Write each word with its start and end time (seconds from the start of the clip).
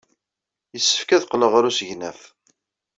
Yessefk 0.73 1.09
ad 1.11 1.25
qqleɣ 1.27 1.51
ɣer 1.53 1.63
usegnaf. 1.69 2.19